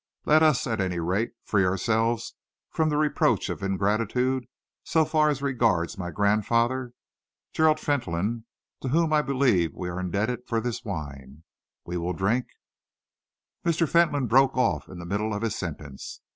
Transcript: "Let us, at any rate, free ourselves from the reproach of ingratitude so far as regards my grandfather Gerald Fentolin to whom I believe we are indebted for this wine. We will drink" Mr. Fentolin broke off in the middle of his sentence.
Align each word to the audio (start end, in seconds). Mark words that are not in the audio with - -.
"Let 0.25 0.41
us, 0.41 0.65
at 0.65 0.81
any 0.81 0.97
rate, 0.99 1.33
free 1.43 1.63
ourselves 1.63 2.33
from 2.71 2.89
the 2.89 2.97
reproach 2.97 3.49
of 3.51 3.61
ingratitude 3.61 4.47
so 4.83 5.05
far 5.05 5.29
as 5.29 5.43
regards 5.43 5.95
my 5.95 6.09
grandfather 6.09 6.93
Gerald 7.53 7.79
Fentolin 7.79 8.45
to 8.81 8.87
whom 8.87 9.13
I 9.13 9.21
believe 9.21 9.75
we 9.75 9.89
are 9.89 9.99
indebted 9.99 10.47
for 10.47 10.59
this 10.59 10.83
wine. 10.83 11.43
We 11.85 11.97
will 11.97 12.13
drink" 12.13 12.47
Mr. 13.63 13.87
Fentolin 13.87 14.25
broke 14.25 14.57
off 14.57 14.89
in 14.89 14.97
the 14.97 15.05
middle 15.05 15.35
of 15.35 15.43
his 15.43 15.55
sentence. 15.55 16.21